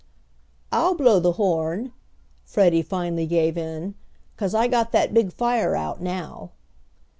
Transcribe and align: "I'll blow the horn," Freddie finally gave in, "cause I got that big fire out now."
"I'll 0.71 0.95
blow 0.95 1.19
the 1.19 1.33
horn," 1.33 1.93
Freddie 2.43 2.81
finally 2.81 3.27
gave 3.27 3.55
in, 3.55 3.93
"cause 4.35 4.55
I 4.55 4.67
got 4.67 4.91
that 4.93 5.13
big 5.13 5.31
fire 5.31 5.75
out 5.75 6.01
now." 6.01 6.49